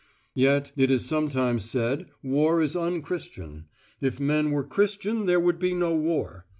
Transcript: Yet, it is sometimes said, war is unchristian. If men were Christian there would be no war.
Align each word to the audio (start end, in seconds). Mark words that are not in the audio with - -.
Yet, 0.33 0.71
it 0.75 0.89
is 0.89 1.05
sometimes 1.05 1.63
said, 1.63 2.07
war 2.23 2.59
is 2.59 2.75
unchristian. 2.75 3.65
If 4.01 4.19
men 4.19 4.49
were 4.49 4.63
Christian 4.63 5.27
there 5.27 5.39
would 5.39 5.59
be 5.59 5.75
no 5.75 5.93
war. 5.95 6.47